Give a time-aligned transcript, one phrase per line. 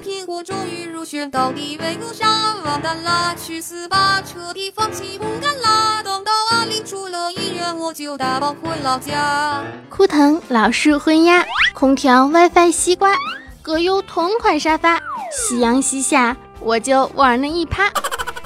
[0.00, 2.26] 苹果终于入选，到底为个啥？
[2.64, 4.22] 完蛋啦，去死吧！
[4.22, 6.02] 彻底放弃不干啦！
[6.02, 9.62] 等到阿里出了医院，我就打包回老家。
[9.90, 11.44] 枯藤老树昏鸦，
[11.74, 13.14] 空调 WiFi 西瓜，
[13.60, 14.98] 葛优同款沙发，
[15.30, 17.90] 夕阳西下，我就玩那一趴。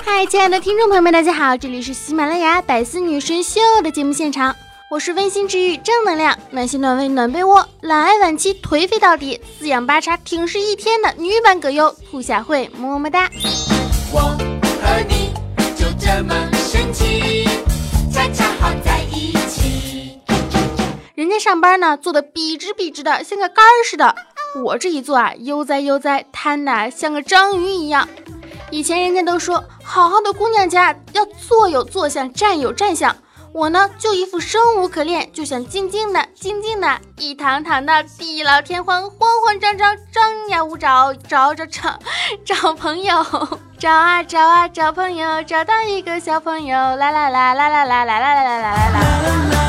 [0.04, 4.54] 嗨，亲爱的听众朋友们，大家好，这里是喜马拉雅百思女神秀的节目现场。
[4.94, 13.28] 我是温馨治愈、正能量、暖心暖胃暖被窝、懒癌晚期颓废到底、四仰八叉挺尸一天的女版葛优兔小慧，么么哒！
[14.12, 15.32] 我和你
[15.74, 17.44] 就这么神奇，
[18.08, 20.20] 恰恰好在一起。
[21.16, 24.14] 人家上班呢，坐的笔直笔直的，像个杆似的。
[24.62, 28.08] 我这一坐啊，悠哉悠哉，瘫的像个章鱼一样。
[28.70, 33.16] 以前人家都说，好好的姑娘家要坐有坐相，站有站相。
[33.54, 41.96] 我呢，就一副生无可恋，就想静静的、静静的、一躺躺的地老天荒、慌慌张张、张牙舞爪，找找找
[42.44, 43.24] 找朋友，
[43.78, 49.63] 找啊找啊找朋友，找到一个小朋友，啦啦啦啦啦啦啦啦啦啦啦啦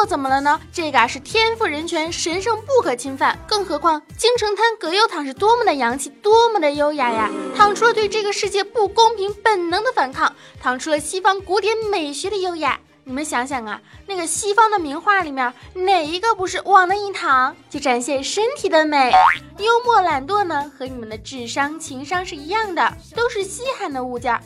[0.00, 0.06] 啦。
[0.06, 0.60] 怎么了呢？
[0.72, 3.38] 这个啊是天赋人权，神圣不可侵犯。
[3.48, 7.30] 更何况京城滩葛优躺是多么的洋气，多么的优雅呀！
[7.56, 12.78] 躺出了对这个世界不公平本能的反抗，躺出了西方古典美学的优雅。
[13.06, 19.12] 你们想想啊，那个西方的名画里面，哪一个不是往那一躺就展现身体的美？
[19.58, 24.38] 幽默懒惰呢，和你们的智商情商是一样的，都是稀罕的物件。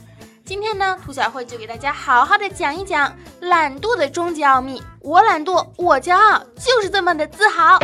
[0.48, 4.82] 今天呢，兔小慧就给大家好好的讲一讲懒惰的终极奥秘。
[5.00, 7.78] 我懒惰，我骄傲，就是这么的自豪。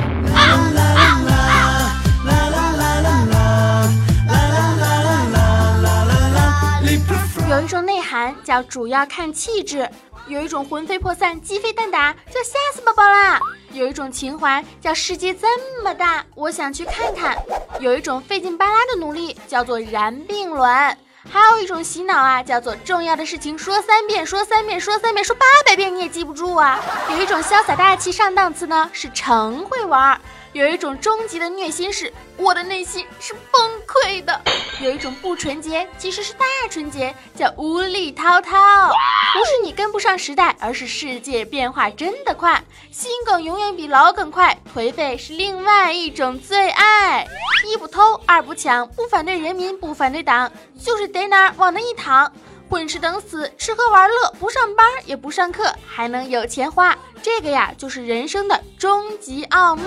[7.50, 9.86] 有一种内涵叫主要看气质，
[10.26, 13.38] 有一种魂飞魄散、鸡飞蛋打叫吓死宝宝啦，
[13.72, 15.46] 有一种情怀叫世界这
[15.82, 17.36] 么大，我想去看看，
[17.78, 20.96] 有一种费劲巴拉的努力叫做然并卵。
[21.30, 26.78] 还有一种洗脑啊，叫做重要的事情说三遍，说三遍，说三遍，说八百遍你也记不住啊。
[27.10, 30.20] 有一种潇洒大气上档次呢，是成会玩。
[30.54, 34.40] 有一种终极的虐心是，我的内心是崩溃的。
[34.80, 38.56] 有一种不纯洁，其实是大纯洁，叫无力滔滔。
[38.86, 42.62] 不是你跟不上时代，而是世界变化真的快。
[42.92, 47.26] 心梗永远比老梗快，颓废是另外一种最爱。
[47.66, 52.32] 一不偷，二不抢，不反对人民，不反对党，就是得哪儿往那一躺。
[52.74, 59.84] 混吃等死，吃喝玩乐，不上班也不上课，还能有钱花，这个呀就是人生的终极奥秘。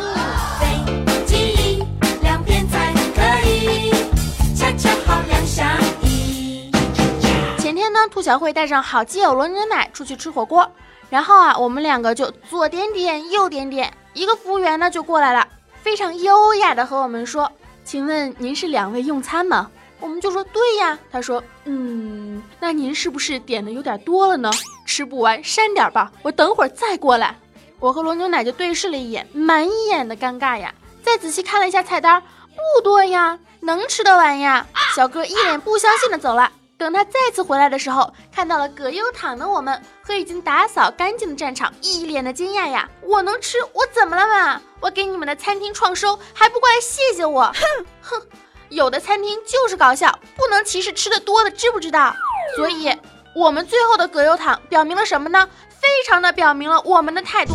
[7.59, 10.71] 前天呢，兔小慧带上好基友罗牛奶出去吃火锅，
[11.09, 15.45] 然后啊，我们两个就左点点右点点，一个服务员呢就过来了，
[15.83, 17.51] 非常优雅的和我们说
[17.83, 19.69] ：“请问您是两位用餐吗？”
[19.99, 24.51] 我们就说对呀，他说，嗯，那您是不是点的有点多了呢？
[24.85, 27.35] 吃不完删点吧，我等会儿再过来。
[27.79, 30.73] 我和罗牛奶就对视了一眼，满眼的尴尬呀。
[31.03, 32.21] 再仔细看了一下菜单，
[32.55, 34.65] 不多呀，能吃得完呀。
[34.95, 36.51] 小哥一脸不相信的走了。
[36.77, 42.87] 等他再次回来的时候，看到了葛优躺的我们和已经打扫干净的战场，一脸的惊讶呀。
[43.01, 44.61] 我能吃，我怎么了嘛？
[44.79, 47.51] 我给你们的餐厅创收，还不过来谢谢我？
[47.53, 48.21] 哼 哼。
[48.69, 52.13] 有的餐厅就是搞笑，不能歧视吃的多的，知不知道？
[52.55, 52.91] 所以，
[53.35, 55.47] 我们最后的葛优躺表明了什么呢？
[55.79, 57.53] 非常的表明了我们的态度，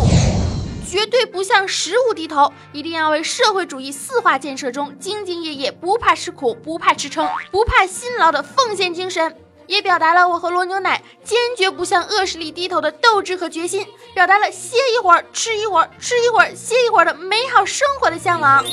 [0.88, 9.36] 绝对不向食物低头，一定要为社会主义四化建设中兢兢业业、不怕吃苦、不怕吃撑、不怕辛劳的奉献精神，
[9.66, 18.64] 也表达了我和罗牛奶坚决不向恶势力低头的斗志和决心，表达了歇一会儿、吃一会儿、吃一会儿、歇一会儿的美好生活的向往。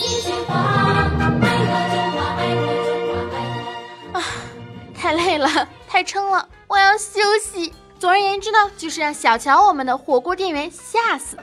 [5.00, 5.48] 太累了，
[5.88, 7.74] 太撑了，我要休息。
[7.98, 11.38] 总而言之呢，就是让小乔我们的火锅店员吓死。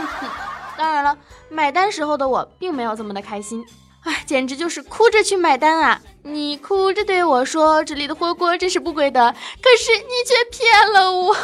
[0.76, 1.16] 当然了，
[1.48, 3.64] 买单时候的我并没有这么的开心，
[4.04, 6.00] 哎，简直就是哭着去买单啊！
[6.22, 11.34] 你哭着对我说：“这里的火锅真是不贵的。”可是你却骗了我。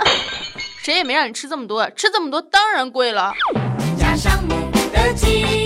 [0.82, 3.32] 谁也没让你吃这么多，吃这么多当然贵了。
[3.98, 5.57] 加上的鸡，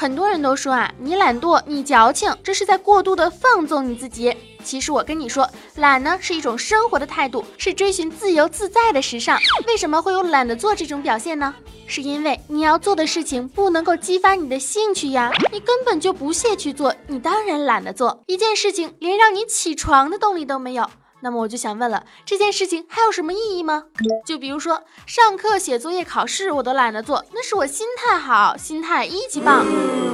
[0.00, 4.34] 很多人都说啊，你懒惰，你矫情，这是在过度的放纵你自己。
[4.64, 9.38] 其实我跟你说，懒呢是一种生活的态度，是追寻自由自在的时尚。
[9.66, 11.54] 为什么会有懒得做这种表现呢？
[11.86, 20.88] 是因为你要做的事情不能够激发你的兴趣呀，你根本就不屑去做，你当然懒得做一件事情，连让你起床的动力都没有。
[21.20, 23.84] 那么我就想问了，这件事情还有什么意义吗？
[24.26, 29.66] 就比如说上课、写作业、考试，我都懒得做，那是我心态好，心态一级棒，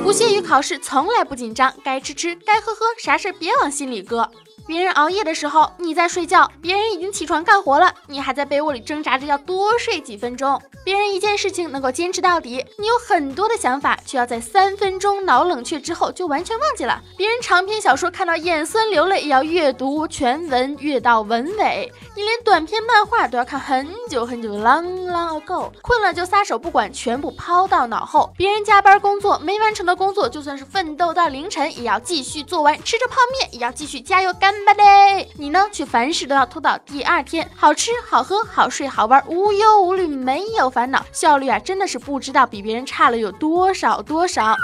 [0.02, 4.30] 不屑于考试，从来不紧张，该吃吃，该喝喝，啥事别往心里搁。
[4.66, 10.60] 别人熬夜的时候，你在睡觉；别人已经起床干活了，你还在被窝里挣扎着要多睡几分钟。
[10.84, 17.00] 别人一件事情能够坚持到底，你有很多的想法，却要在三分钟脑冷却之后就完全忘记了。
[17.16, 21.92] 别人长篇小说看到眼酸流泪，也要阅读全文，阅到文尾。
[22.16, 25.70] 你连短篇漫画都要看很久很久，long long ago。
[25.82, 28.32] 困了就撒手不管，全部抛到脑后。
[28.36, 32.76] 别人加班工作没完成的工作，就算是奋斗到凌晨，也要继续做完。
[32.82, 34.55] 吃着泡面，也要继续加油干。
[34.64, 35.68] 吧嘞，你呢？
[35.72, 44.56] 却凡事都要拖到第二天，好吃好喝好睡好玩，无忧无虑，没有烦恼，效率啊，真的是不知道比别人差了有多少多少。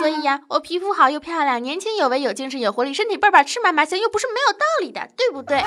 [0.00, 5.62] 所以呀，我皮肤好又漂亮，年轻有为有精神有活力，身体倍儿棒，吃嘛嘛香，又不是没有道理的，对不对？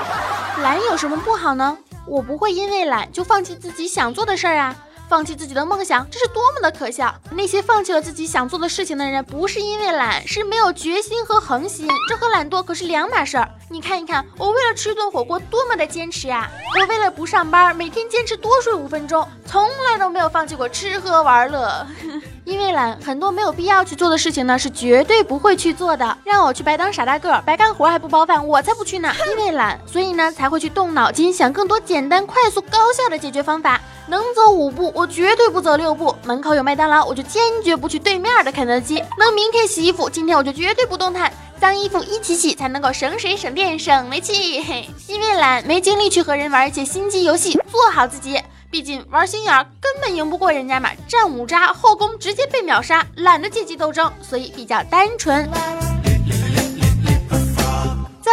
[0.62, 1.78] 懒有什么不好呢？
[2.06, 4.74] 我不会因为懒就放弃自己想做的事儿啊。
[5.08, 7.14] 放弃自己的梦想，这是多么的可笑！
[7.30, 11.88] 那些放弃了自己想做的事情的人，不是因为懒，是没有决心和恒心。
[12.10, 13.48] 这和懒惰可是两码事儿。
[13.70, 16.50] 你看一看，我为了吃顿火锅，多么的坚持呀！
[16.78, 21.86] 我为了不上班，每天坚持多睡五分钟，从来都没有放弃过吃喝玩乐。
[22.44, 26.18] 因为懒，很多没有必要去做的事情呢，是绝对不会去做的。
[26.22, 29.10] 让我去白当傻大个，白干活还不包饭，我才不去呢！
[29.30, 33.80] 因为懒，所以呢才会去动脑筋，想更多简单、快速、高效的解决方法。
[34.08, 36.14] 能走五步，我绝对不走六步。
[36.24, 39.02] 门口有麦当劳，我就坚决不去对面的肯德基。
[39.18, 41.30] 能明天洗衣服，今天我就绝对不动弹。
[41.60, 44.62] 脏衣服一起洗，才能够省水、省电、省煤气。
[44.62, 48.40] 嘿， 因为懒，没精力去和人玩一些心机游戏，做好自己。
[48.70, 55.48] 毕竟玩心眼根本赢不过人家嘛，战五渣后宫直接被秒杀，懒得阶级斗争，所以比较单纯。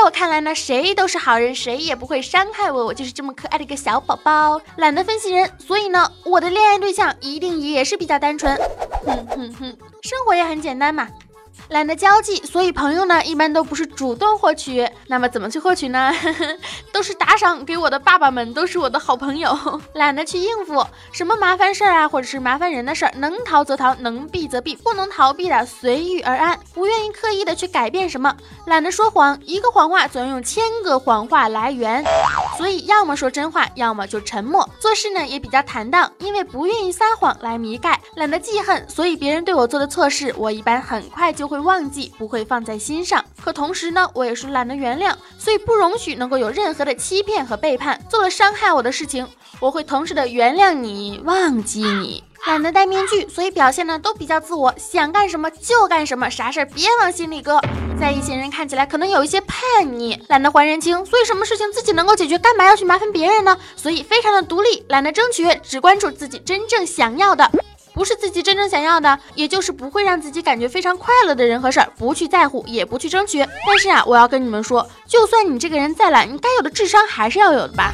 [0.06, 8.56] 我看来呢，谁都是好人，谁也不会伤害我，我就是这么可爱的一个小宝宝，懒得分析人，所以呢，我的恋爱对象一定也是比较单纯。
[9.04, 11.07] 哼哼哼，生活也很简单嘛。
[11.69, 14.88] 懒得交际，所以朋友呢一般都不是主动获取。
[15.07, 16.13] 那么怎么去获取呢？
[16.94, 19.57] 都是打赏给我的爸爸们，都是我的好朋友。
[19.94, 26.60] 懒得去应付什么麻烦事儿啊，或者是麻烦人的事儿，能逃则逃，能避则避，不能逃避的随遇而安。
[26.74, 28.36] 不愿意刻意的去改变什么，
[28.68, 32.04] 懒得说谎，一个谎话总要用千个谎话来圆。
[32.58, 34.68] 所以要么说真话，要么就沉默。
[34.80, 41.56] 做事呢也比较坦荡，因为不愿意撒谎来弥盖，懒得记恨，所以别人对我做的错事，我一般很快就会。
[41.56, 43.24] 会忘记，不会放在心上。
[43.42, 47.98] 可同时呢，我也是懒得原谅，所以不容许能够有任何的欺骗和背叛。
[48.10, 49.26] 做了伤害我的事情，
[49.62, 52.22] 我会同时的原谅你，忘记你。
[52.46, 57.62] 懒得戴面具，所以表现呢都比较自我，想干什么就干什么，啥事儿别往心里搁。
[57.98, 59.58] 在一些人看起来可能有一些叛
[59.98, 63.58] 逆，懒得还人情，所以什么事情自己能够解决，干嘛要去麻烦别人呢？
[63.78, 67.50] 所以非常的独立，懒得争取，只关注自己真正想要的。
[67.96, 73.40] 不是自己真正想要的，也就是不会让自己感觉非常快乐的人和事儿，不去在乎，也不去争取。
[73.40, 77.94] 但是啊，我要跟你们说，就算你这个人再懒，你该有的智商还是要有的吧。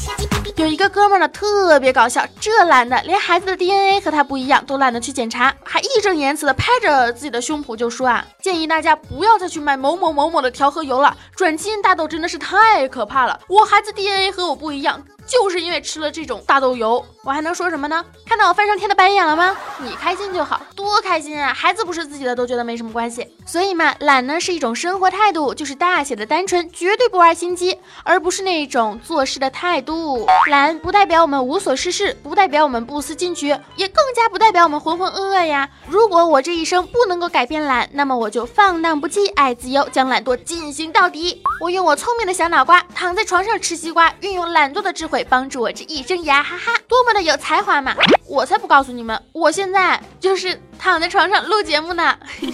[0.56, 13.40] 有一个哥们儿呢，特别搞笑，这懒的连孩子的 DNA 和他不一样，都懒得去检查，还义正言辞的拍着自己的胸脯就说啊，建议大家不要再去买某某某某的调和油了，转基因大豆真的是太可怕了。
[13.48, 15.00] 我孩子 DNA 和我不一样。
[15.32, 18.04] 就是因为吃了这种大豆油，我还能说什么呢？
[18.26, 19.56] 看到我翻上天的白眼了吗？
[19.80, 21.54] 你开心就好，多开心啊！
[21.54, 23.26] 孩子不是自己的都觉得没什么关系。
[23.46, 30.28] 所以嘛，懒呢是一种生活态度，就是大写的单纯，绝对不玩心机，而不是那种做事的态度。
[30.50, 33.48] 懒不代表我们无所事事，不代表我们不思进取，
[33.78, 35.70] 也更加不代表我们浑浑噩噩呀。
[35.88, 41.42] 如果我这一生不能够改变懒，那么我就放荡不羁，爱自由，将懒惰进行到底。
[41.62, 45.21] 我用我聪明的小脑瓜躺在床上吃西瓜，运用懒惰的智慧。
[45.24, 47.96] 帮助我这一生呀，哈哈，多么的有才华嘛！
[48.28, 52.18] 我才不告诉你们，我现在就是躺在床上录节目呢。
[52.42, 52.52] 而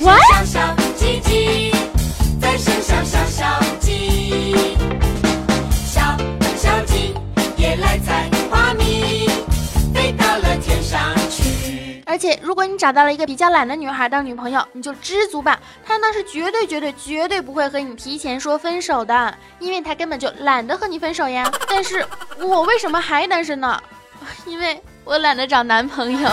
[12.48, 21.52] 如果你找到了一个比较懒的女孩当女朋友，你就知足吧，她那是绝对绝对绝对不会和你提前说分手的，因为她根本就懒得和你分手呀。
[21.68, 22.08] 但是
[22.40, 23.78] 我为什么还单身呢？
[24.48, 26.30] 因为我懒得找男朋友。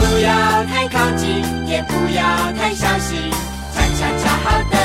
[0.00, 3.30] 不要太靠近，也不要太小心，
[3.72, 4.75] 恰恰恰好的。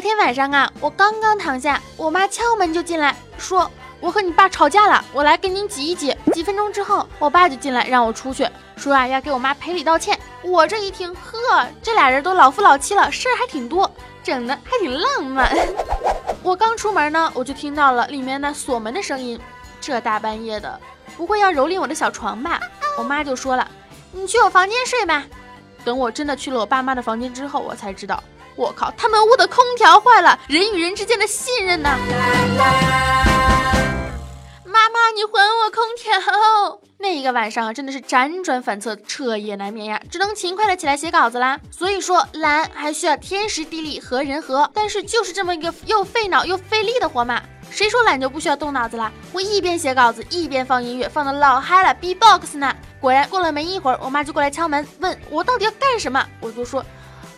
[0.00, 6.16] 昨天晚上啊，我刚刚躺下，我妈敲门就进来，说我和你爸吵架了，我来跟您挤一挤。
[6.32, 10.18] 几分钟之后，我爸就进来让我出去，说啊要给我妈赔礼道歉。
[10.40, 15.54] 我这一听，呵，这俩人都老夫老妻了，事儿还挺多，整的还挺浪漫。
[16.42, 19.38] 我刚出门呢，我就听到了里面那锁门的声音。
[19.82, 20.80] 这大半夜的，
[21.14, 22.58] 不会要蹂躏我的小床吧？
[22.96, 23.70] 我妈就说了，
[24.12, 25.26] 你去我房间睡吧。
[25.84, 28.24] 等我真的去了我爸妈的房间之后，我才知道，
[28.60, 31.88] 我靠，他们屋的空调坏了，人与人之间的信任呢。
[34.66, 35.32] 妈妈，你还
[35.64, 36.78] 我空调！
[36.98, 41.58] 那一个晚上真的是辗转反侧，彻夜难眠呀，只能勤快的起来写稿子啦。
[41.70, 47.40] 所以说，懒还需要天时地利和人和，但是就是这么一个又费脑又费力的活嘛。
[47.70, 49.10] 谁说懒就不需要动脑子啦？
[49.32, 52.76] 我一边写稿子一边放音乐，放的老嗨了，B-box 呢。
[53.00, 56.22] 果然过了没一会儿，我妈就过来敲门，问我到底要干什么。
[56.40, 56.84] 我就说。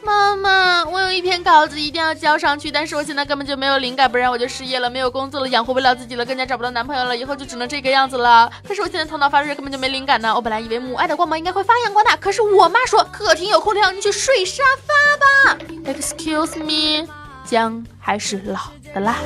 [0.05, 8.51] 妈妈，我有一篇稿子一定要交上去，但是我现在根本就没有灵感，不然我就失业了，没有工作了，养活不了自己了，更加找不到男朋友了，以后就只能这个样子了。
[8.67, 10.35] 可是我现在头脑发热，根本就没灵感呢。
[10.35, 15.59] 我本来以为母爱的光芒应该会发扬光大，可是我妈说客厅有空调，你去睡沙发吧。
[15.85, 17.07] Excuse me，
[17.45, 19.17] 姜还是老的辣。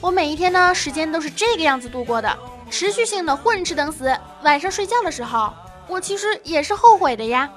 [0.00, 2.38] 我每一天呢，时间都是这个样子度过的。
[2.70, 5.52] 持续性的混吃等死，晚上睡觉的时候，
[5.86, 7.50] 我其实也是后悔的呀。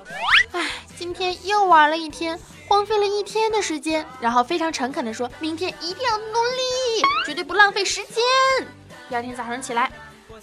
[0.51, 8.23] 唉，今天又玩了一天，荒废了一天的时间，然后非常诚恳的说，明天一定要努力，绝对不浪费时间。
[9.09, 9.91] 第二天早上起来，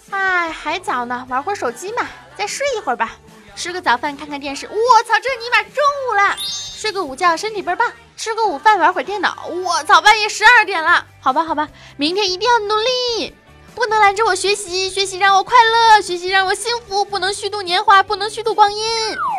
[0.09, 3.13] 唉，还早呢，玩会儿手机嘛，再睡一会儿吧，
[3.55, 4.67] 吃个早饭，看看电视。
[4.67, 7.91] 我操，这尼玛中午了，睡个午觉，身体倍儿棒。
[8.17, 9.45] 吃个午饭，玩会儿电脑。
[9.47, 11.67] 我操，半夜十二点了，好吧，好吧，
[11.97, 13.35] 明天一定要努力。
[13.75, 18.79] 不能拦着我学习，学习让我快乐，学习让我幸福，不能虚度年华，不能虚度光阴。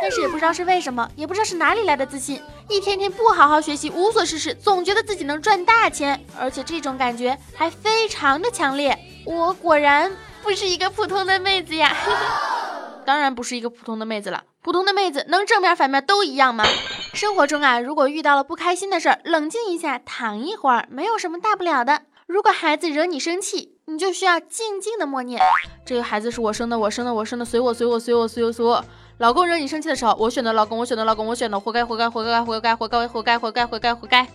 [0.03, 8.97] 但是也不知道是为什么，也不知道是哪里来的自信，一天天不好好学习，无所事事，总觉得自己能赚大钱，而且这种感觉还非常的强烈。
[9.25, 11.97] 我果然不是一个普通的妹子呀，
[13.07, 14.45] 当然不是一个普通的妹子了。
[14.63, 16.65] 普通的妹子能正面反面都一样吗？
[17.15, 22.03] 生活中啊，如果遇到了不开心的事儿，冷静一下，躺一会儿，没有什么大不了的。
[22.27, 25.41] 如果孩子惹你生气，你就需要静静的默念，
[25.85, 28.85] 这个孩子是我生的，我生的，我生的，随我，随我，随我，随我，随我。
[29.19, 34.27] 老公惹你生气的时候，我选的老公，我选的老公，我选的活该，活该，活该，活该，活该，活该，活该，活该，活该。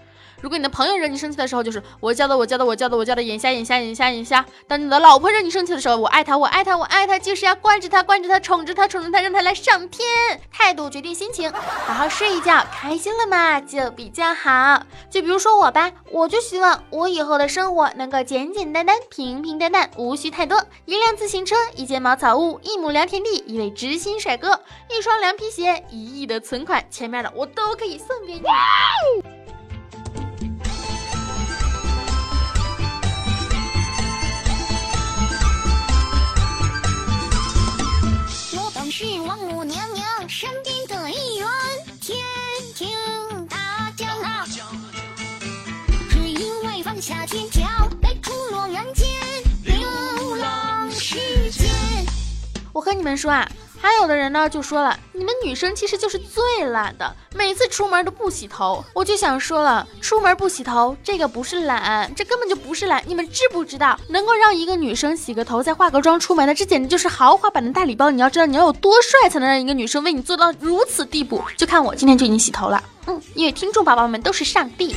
[0.41, 4.43] 如果你的朋友惹你生气的时候，就是我教的，我教的，我教的，我教的，眼瞎，眼瞎，眼瞎，眼瞎。
[4.67, 10.07] 当你的老婆惹你生气的时候，我爱她，我爱她，我爱她，就是要惯着她，惯着她，宠着她，宠着她，让她来上天。
[10.51, 14.83] 态度决定心情，好好睡一觉，开心了嘛，就比较好。
[15.09, 20.63] 就比如说我吧，我就希望我以后的生活能够简简单单，平平淡淡，无需太多。
[20.85, 24.59] 一辆自行车，一间茅草屋，一亩良田地，一位知心帅哥，
[24.89, 29.40] 一双凉皮鞋，一亿的存款，前面的我都可以送给你。
[53.01, 53.50] 你们说啊。
[53.81, 58.86] 还有的人呢，就说了，你们女生其实就是最懒的，每次出门都不洗头。
[58.93, 63.03] 我就想说了，出门不洗头，这个不是懒，这根本就不是懒。
[63.08, 68.12] 你们知不知道，能够让一个女生洗个头再化个妆出门的，这简直就是豪华版的大礼包。
[68.12, 71.43] 你要知道，你要有多帅，才能让一个女生为你做到如此地步。
[71.58, 74.96] 就看我今天就已经洗头了，嗯，因为听众宝宝们都是上帝。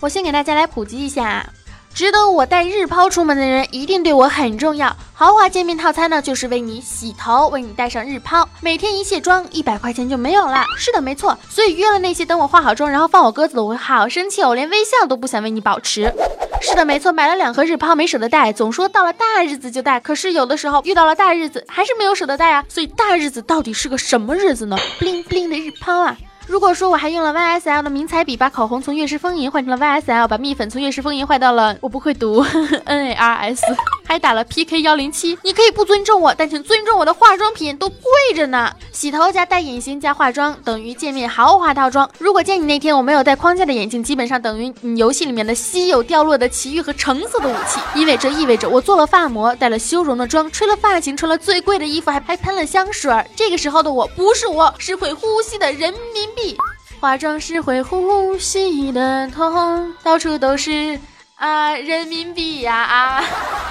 [0.00, 1.44] 我先给大家来普及一下，
[1.92, 4.96] 值得我带日抛出门的人一定对我很重要。
[5.12, 10.64] 豪华见面套餐呢，就是为你洗头，为你带上日抛，每天一卸妆，一百块钱就没有了。
[10.76, 11.36] 是的，没错。
[11.48, 16.14] 所以约了那些等我化好妆然后放我鸽子的，我会好生气，我连微笑都不想为你保持。
[16.60, 17.12] 是的，没错。
[17.12, 22.64] 买了两盒日抛没舍得带，总说到了大日子就带，可是有的时候遇到了大日子还是没有舍得带啊。
[22.68, 26.16] 所以大日子到底是个什么日子呢？bling bling 的日抛啊！
[26.48, 33.60] 如果说我还用了 YSL 的明彩笔，把口红从悦诗风吟换成了 YSL，把蜜粉从悦诗风吟换到了我不会读 NARS。
[34.08, 35.38] 还打了 PK 幺零七。
[35.42, 38.72] 你可以不尊重我，但请尊重我的化妆品都贵着呢。
[38.90, 42.08] 洗头加戴隐形加化妆等于见面豪华套装。
[42.18, 53.12] 如果见你那天我没有戴框架的眼镜，基本上等于你游戏里面的稀有掉落的奇遇和橙色的武器，因为这意味着我做了发膜，带了修容的妆，吹了发型，穿了最贵的衣服，还还喷了香水。
[53.36, 56.56] 这个时候的我不是我，是会呼吸的人民币。
[56.98, 60.98] 化妆师会呼吸的痛，到处都是
[61.36, 63.24] 啊人民币呀啊！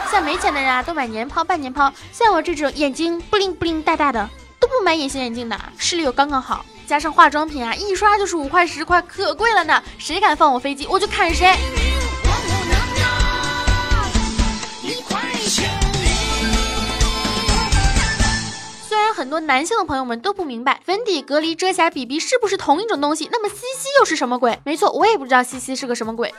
[0.10, 6.66] 像没钱的人啊，都买年抛、半年抛；像我这种眼睛不灵不灵大大的，都不买隐形眼镜的，视力又刚刚好。
[6.86, 9.84] 加上化妆品啊，一刷就是五块十块，可贵了呢！
[9.98, 11.54] 谁敢放我飞机，我就砍谁。
[18.88, 23.28] 虽然很多男性的朋友们都不明白，粉底、隔离、遮瑕、BB 是不是同一种东西？
[23.32, 24.58] 那么 CC 又是什么鬼？
[24.64, 26.34] 没错，我也不知道 CC 是个什么鬼。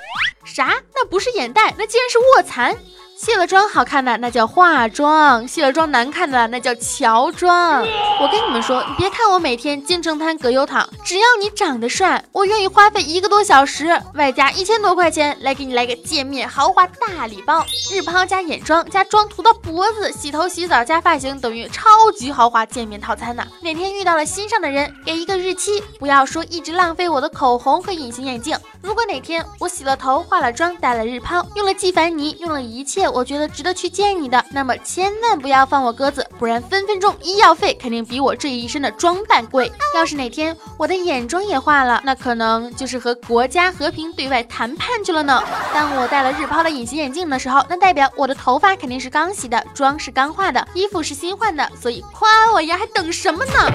[0.45, 0.75] 啥？
[0.95, 2.75] 那不是眼袋，那竟然是卧蚕。
[3.21, 7.83] 卸了妆好看的那叫化妆，卸了妆难看的那叫乔装。
[8.21, 17.67] 我跟你们说，你别看我每天金城滩葛优躺，只要你长得帅，我愿意花费一个多小时，外加一千多块钱来给你来个见面豪华大礼包。
[17.91, 23.45] 日抛加眼妆加妆涂到脖子，洗头洗澡加发型等于超级豪华见面套餐呢。
[23.61, 28.57] 哪天遇到了心上的人，给一个日期，不要说一直浪费我的口红和隐形眼镜。
[28.81, 33.08] 如果哪天我洗了头、化了妆、戴了日抛，用了纪梵尼，用了一切。
[33.11, 39.71] 我觉得值得去见你的，那么千万不要放我鸽子，不然分分钟医药费肯定比我这一身的装扮贵。
[39.95, 45.43] 要是哪天我的眼妆也化了，那可能就是和国家和平对外谈判去了呢。
[45.73, 53.73] 当我戴了日抛的隐形眼镜的时候，那代表我的头发肯定是刚洗的，妆是刚化的，衣服是新换的，所以夸我呀，还等什么呢？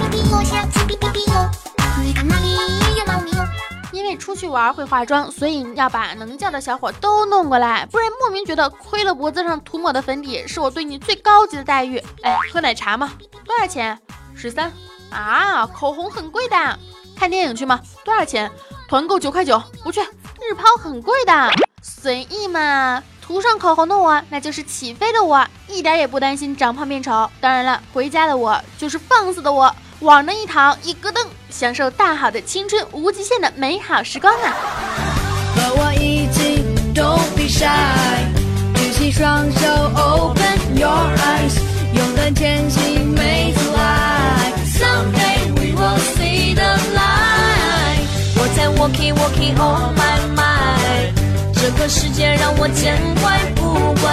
[4.16, 12.02] 出去玩会化妆，所以要把能叫的小伙都弄过来，不然莫名觉得亏了脖子上涂抹的粉底是我对你最高级的待遇。
[12.22, 13.12] 哎，喝奶茶吗？
[13.46, 14.00] 多少钱？
[14.36, 14.72] 十三
[15.10, 16.80] 啊，口红很贵的。
[17.16, 17.80] 看电影去吗？
[18.04, 18.52] 多少钱？
[18.88, 20.02] 团购九块九，不去。
[20.02, 21.52] 日抛很贵的，
[21.82, 23.02] 随意嘛。
[23.22, 27.30] 涂上口红的我，那就是起飞的我，一点也不担心长胖变丑。
[27.40, 29.74] 当然了，回家的我就是放肆的我。
[30.04, 34.54] 往那一躺，一咯噔，享受大好的青春无极限的美好时光啊！
[35.56, 36.62] 和我一起
[36.94, 37.64] ，Don't be shy，
[38.76, 41.56] 举起双手，Open your eyes，
[41.96, 48.04] 勇敢前行，没阻碍，Someday we will see the light。
[48.36, 51.14] 我在 walking walking on my mind，
[51.54, 54.12] 这个世界让我见怪不怪，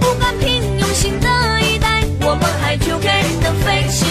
[0.00, 1.28] 不甘平庸新的
[1.60, 3.08] 一代，我们还就给
[3.42, 4.07] 能飞起。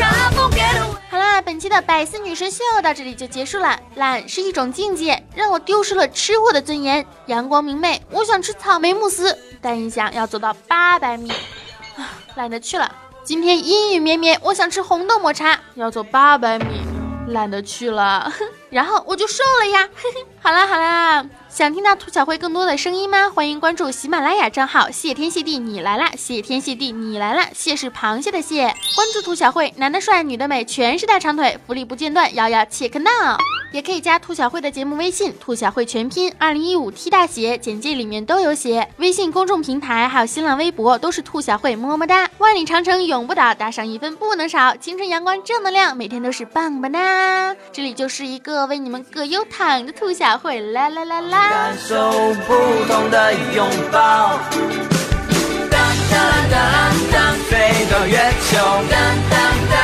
[0.00, 3.76] 好啦，本期的百思女神秀到这里就结束了。
[3.96, 7.04] 懒是一种境界，让我丢失了吃货的尊严。
[7.26, 11.32] 阳光明媚，我想吃草莓慕斯，但一想要走到八百米，
[12.36, 12.94] 懒得去了。
[13.24, 16.80] 今天阴雨绵绵，我想吃红豆抹茶，要走八百米，
[17.28, 18.32] 懒得去了。
[18.70, 19.88] 然后我就瘦了呀。
[20.40, 21.24] 好啦好啦。
[21.48, 23.30] 想听到兔小慧更多的声音吗？
[23.30, 28.62] 欢迎关注喜马拉雅账号“谢天谢地你来啦”，谢天谢地你来啦，谢是螃蟹的谢。
[28.94, 33.10] 关注兔小慧，男的帅，女的美，全是大长腿，福利不间断，摇摇切克闹。
[33.70, 38.88] 也可以加兔小慧的节目微信，兔小慧全拼二零一五 T 大写，简介里面都有写。
[38.98, 42.30] 微信公众平台还有新浪微博都是兔小慧，么么哒。
[42.38, 44.76] 万里长城永不倒，打赏一分不能少。
[44.76, 47.54] 青春阳光正能量，每天都是棒棒哒。
[47.72, 51.48] 这里就是一个为你们葛优躺的兔小慧，啦啦啦啦。
[51.48, 52.10] 感受
[52.46, 52.54] 不
[52.86, 54.38] 同的拥抱。
[55.70, 56.60] 当当当
[57.12, 58.18] 当，飞到月
[58.50, 58.58] 球。
[58.90, 58.98] 当
[59.30, 59.38] 当
[59.70, 59.78] 当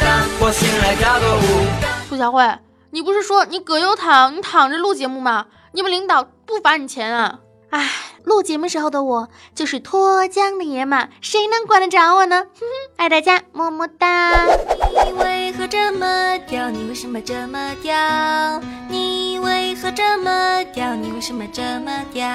[0.00, 1.66] 当，我醒来跳个舞。
[2.08, 2.46] 兔小慧，
[2.90, 5.46] 你不是说你葛优躺，你躺着录节目吗？
[5.72, 7.38] 你们领导不罚你钱啊？
[7.70, 7.88] 唉，
[8.28, 12.40] 录节目时候的我就是脱缰的野马，谁能管得着我呢？
[12.40, 14.44] 哼哼，爱大家，么么哒。
[14.44, 16.68] 你为何这么屌？
[16.68, 18.60] 你为什么这么屌？
[18.90, 20.94] 你为何这么屌？
[20.94, 22.26] 你为什么这么屌？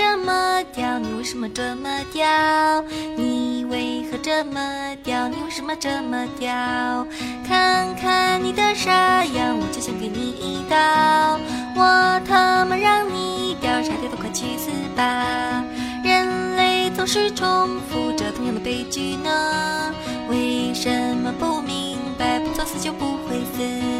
[0.00, 0.98] 这么屌？
[0.98, 2.82] 你为什么这么屌？
[3.18, 5.28] 你为何这么屌？
[5.28, 7.06] 你为什么这么屌？
[7.46, 8.90] 看看你的傻
[9.26, 11.38] 样，我就想给你一刀，
[11.76, 15.62] 我他妈让你屌，傻屌都快去死吧！
[16.02, 19.94] 人类总是重复着同样的悲剧呢，
[20.30, 22.38] 为什么不明白？
[22.38, 23.99] 不作死就不会死。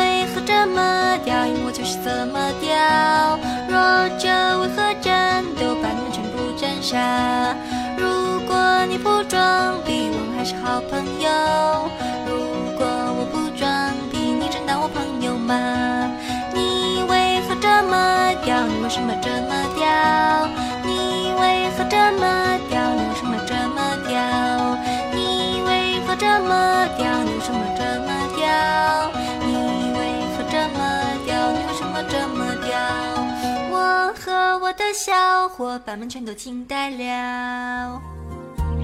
[0.00, 1.44] 为何这么屌？
[1.46, 2.70] 因为我就是这么屌。
[3.68, 3.76] 弱
[4.18, 4.28] 者
[4.60, 5.74] 为何战斗？
[5.82, 6.96] 把你们全部斩杀。
[7.98, 11.28] 如果你不装逼，我们还是好朋友。
[12.26, 12.32] 如
[12.78, 12.86] 果
[13.18, 13.68] 我不装
[14.10, 15.54] 逼，你真当我朋友吗？
[16.54, 18.66] 你为何这么屌？
[18.66, 19.52] 你为什么这么
[34.74, 38.00] 的小伙伴们全都惊呆了。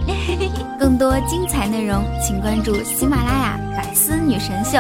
[0.79, 4.79] 更多精彩内容，请关注喜马拉雅《百思女神秀》。